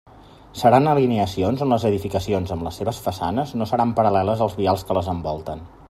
[0.61, 4.99] Seran alineacions on les edificacions, amb les seves façanes no seran paral·leles als vials que
[5.01, 5.65] les envolten.